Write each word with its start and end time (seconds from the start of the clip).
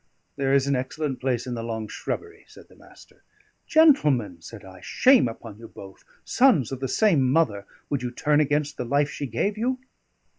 "There 0.35 0.51
is 0.51 0.65
an 0.65 0.75
excellent 0.75 1.19
place 1.21 1.45
in 1.45 1.53
the 1.53 1.61
long 1.61 1.87
shrubbery," 1.87 2.45
said 2.47 2.67
the 2.69 2.75
Master. 2.75 3.23
"Gentlemen," 3.67 4.41
said 4.41 4.65
I, 4.65 4.79
"shame 4.81 5.27
upon 5.27 5.59
you 5.59 5.67
both! 5.67 6.03
Sons 6.25 6.71
of 6.71 6.79
the 6.79 6.87
same 6.87 7.29
mother, 7.31 7.67
would 7.87 8.01
you 8.01 8.09
turn 8.09 8.39
against 8.39 8.77
the 8.77 8.83
life 8.85 9.11
she 9.11 9.27
gave 9.27 9.59
you?" 9.59 9.77